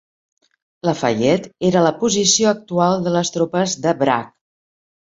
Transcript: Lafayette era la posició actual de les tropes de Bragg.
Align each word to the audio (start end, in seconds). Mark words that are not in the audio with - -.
Lafayette 0.89 1.53
era 1.69 1.85
la 1.89 1.93
posició 2.01 2.51
actual 2.55 3.07
de 3.09 3.17
les 3.19 3.35
tropes 3.39 3.81
de 3.87 3.99
Bragg. 4.05 4.37